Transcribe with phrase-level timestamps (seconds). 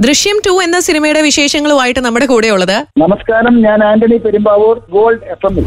[0.00, 2.84] ദൃശ്യം ടു എന്ന സിനിമയുടെ വിശേഷങ്ങളുമായിട്ട് നമ്മുടെ കൂടെയുള്ളത്.
[2.98, 5.66] നമസ്കാരം ഞാൻ ആന്റണി പെരുമ്പാവൂർ ഗോൾഡ് എഫ് എമ്മിൽ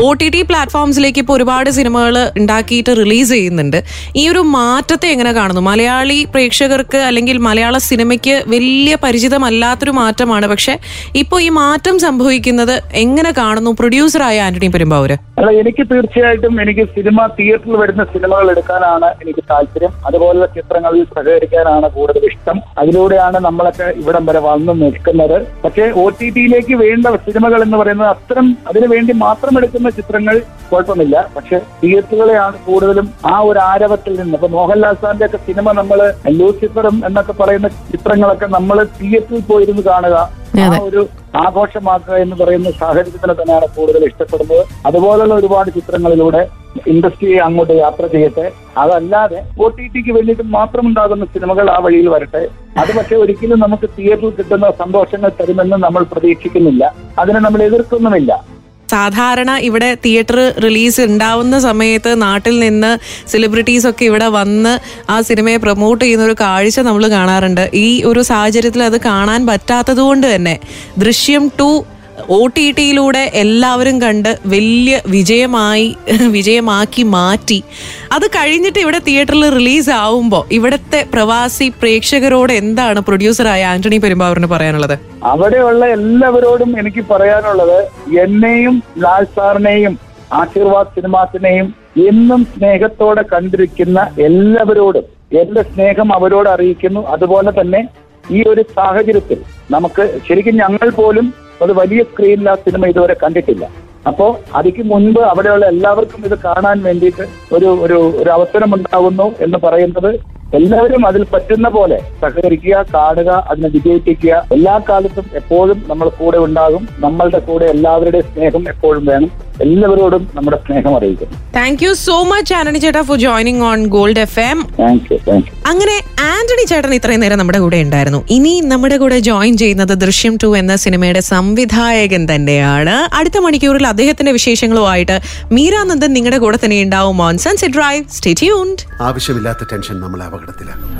[0.00, 3.82] ഒ ടി ടി പ്ലാറ്റ്ഫോംസിലേക്ക് ഇപ്പോൾ ഒരുപാട് സിനിമകൾ ഉണ്ടാക്കിയിട്ട് റിലീസ് ചെയ്യുന്നുണ്ട്.
[4.16, 5.60] ഈ ഒരു മാറ്റത്തെ എങ്ങനെ കാണുന്നു?
[5.60, 10.46] മലയാളി പ്രേക്ഷകർക്ക് അല്ലെങ്കിൽ മലയാള സിനിമയ്ക്ക് വലിയ പരിചിതമല്ലാത്തൊരു മാറ്റമാണ്.
[10.46, 10.78] പക്ഷെ
[11.16, 13.70] ഇപ്പോൾ ഈ മാറ്റം സംഭവിക്കുന്നത് എങ്ങനെ കാണുന്നു?
[13.70, 15.18] പ്രൊഡ്യൂസറായ ആന്റണി പെരുമ്പാവൂര്.
[15.42, 19.92] അല്ല എനിക്ക് തീർച്ചയായിട്ടും എനിക്ക് സിനിമ തിയേറ്ററിൽ വരുന്ന സിനിമകൾ എടുക്കാനാണ് എനിക്ക് താല്പര്യം.
[20.08, 22.58] അതുപോലുള്ള ചിത്രങ്ങളിൽ സഹകരിക്കാനാണ് കൂടുതൽ ഇഷ്ടം.
[22.80, 25.36] അതിലൂടെയാണ് നമ്മളൊക്കെ ഇവിടം വരെ വന്ന് നിൽക്കുന്നത്.
[25.64, 30.38] പക്ഷേ ഒ ടി ടിയിലേക്ക് വേണ്ട സിനിമകൾ എന്ന് പറയുന്നത് അത്തരം അതിനു വേണ്ടി മാത്രം എടുക്കുന്ന ചിത്രങ്ങൾ
[30.70, 34.36] കുഴപ്പമില്ല പക്ഷെ തിയേറ്ററുകളെയാണ് കൂടുതലും ആ ഒരു ആരവത്തിൽ നിന്ന്.
[34.38, 36.00] ഇപ്പൊ മോഹൻലാൽ സാറിന്റെ ഒക്കെ സിനിമ നമ്മൾ
[36.38, 40.16] ലൂസിഫറും എന്നൊക്കെ പറയുന്ന ചിത്രങ്ങളൊക്കെ നമ്മൾ തിയേറ്ററിൽ പോയിരുന്ന് കാണുക.
[40.62, 41.02] ആ ഒരു
[41.36, 44.66] ആഘോഷമാക്കുക എന്ന് പറയുന്ന സാഹചര്യത്തിന് തന്നെയാണ് കൂടുതൽ ഇഷ്ടപ്പെടുന്നത്.
[44.86, 46.48] അതുപോലുള്ള ഒരുപാട് ചിത്രങ്ങളിലൂടെ
[46.86, 48.52] ഇൻഡസ്ട്രിയെ അങ്ങോട്ട് യാത്ര ചെയ്യട്ടെ.
[48.78, 52.48] അതല്ലാതെ ഒ ടി ടിക്ക് വേണ്ടിയിട്ട് മാത്രം ഉണ്ടാകുന്ന സിനിമകൾ ആ വഴിയിൽ വരട്ടെ.
[52.78, 56.94] അത് പക്ഷെ ഒരിക്കലും നമുക്ക് തിയേറ്ററിൽ കിട്ടുന്ന സന്തോഷങ്ങൾ തരുമെന്ന് നമ്മൾ പ്രതീക്ഷിക്കുന്നില്ല.
[57.18, 58.51] അതിനെ നമ്മൾ എതിർക്കുന്നുമില്ല.
[58.92, 62.92] സാധാരണ ഇവിടെ തിയേറ്റർ റിലീസ് ഉണ്ടാവുന്ന സമയത്ത് നാട്ടിൽ നിന്ന്
[63.32, 64.72] സെലിബ്രിറ്റീസ് ഒക്കെ ഇവിടെ വന്ന്
[65.12, 67.64] ആ സിനിമയെ പ്രൊമോട്ട് ചെയ്യുന്ന ഒരു കാഴ്ച നമ്മൾ കാണാറുണ്ട്.
[67.86, 70.56] ഈ ഒരു സാഹചര്യത്തിൽ അത് കാണാൻ പറ്റാത്തത് കൊണ്ട് തന്നെ
[70.98, 71.70] ദൃശ്യം ടു
[72.18, 75.96] ഒ ടി ടിയിലൂടെ എല്ലാവരും കണ്ട് വലിയ വിജയമായി
[76.36, 77.64] വിജയമാക്കി മാറ്റി.
[78.12, 84.98] അത് കഴിഞ്ഞിട്ട് ഇവിടെ തിയേറ്ററിൽ റിലീസ് ആവുമ്പോൾ ഇവിടുത്തെ പ്രവാസി പ്രേക്ഷകരോട് എന്താണ് പ്രൊഡ്യൂസറായ ആന്റണി പെരുമ്പാവൂരിന് പറയാനുള്ളത്?
[85.22, 87.78] അവിടെയുള്ള എല്ലാവരോടും എനിക്ക് പറയാനുള്ളത്
[88.18, 89.98] എന്നെയും ലാൽ സാറിനെയും
[90.32, 91.74] ആശീർവാദ് സിനിമാസിനെയും
[92.08, 95.04] എന്നും സ്നേഹത്തോടെ കണ്ടിരിക്കുന്ന എല്ലാവരോടും
[95.38, 97.06] എന്റെ സ്നേഹം അവരോട് അറിയിക്കുന്നു.
[97.06, 97.88] അതുപോലെ തന്നെ
[98.30, 99.38] ഈ ഒരു സാഹചര്യത്തിൽ
[99.70, 103.64] നമുക്ക് ശരിക്കും ഞങ്ങൾ പോലും ഒരു വലിയ സ്ക്രീനിൽ ആ സിനിമ ഇതുവരെ കണ്ടിട്ടില്ല.
[104.08, 104.26] അപ്പോ
[104.58, 107.24] അതിക്ക് മുൻപ് അവിടെയുള്ള എല്ലാവർക്കും ഇത് കാണാൻ വേണ്ടിയിട്ട്
[107.56, 110.10] ഒരു ഒരു ഒരു അവസരം ഉണ്ടാകുന്നു എന്ന് പറയുന്നത്
[110.58, 114.32] എല്ലാവരും അതിൽ പറ്റുന്ന പോലെ സഹകരിക്കുക കാണുക അതിനെ വിജയിപ്പിക്കുക.
[114.56, 116.82] എല്ലാ കാലത്തും എപ്പോഴും നമ്മൾ കൂടെ ഉണ്ടാകും.
[117.04, 119.30] നമ്മളുടെ കൂടെ എല്ലാവരുടെയും സ്നേഹം എപ്പോഴും വേണം.
[119.60, 121.36] എല്ലാവരോടും നമ്മുടെ സ്നേഹം അറിയിക്കുന്നു.
[121.56, 125.48] Thank you so much Antony ചേട്ടാ for joining on Gold F M thank you thank
[125.48, 128.24] you അങ്ങനെ ആന്റണി ചേട്ടൻ ഇത്രയും നേരം നമ്മുടെ കൂടെ ഉണ്ടായിരുന്നു.
[128.30, 133.14] ഇനി നമ്മുടെ കൂടെ ജോയിൻ ചെയ്യുന്നത് ദൃശ്യം ടു എന്ന സിനിമയുടെ സംവിധായകൻ തന്നെയാണ്.
[133.14, 135.20] അടുത്ത മണിക്കൂറിൽ അദ്ദേഹത്തിന്റെ വിശേഷങ്ങളുമായിട്ട്
[135.52, 137.22] മീരാനന്ദൻ നിങ്ങളുടെ കൂടെ തന്നെ ഉണ്ടാവും.
[137.22, 140.90] On sunset drive stay tuned ആവശ്യമില്ലാത്ത ടെൻഷൻ നമ്മളെ അപകടത്തിലാക്കും.